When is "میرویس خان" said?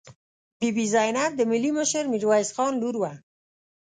2.11-2.73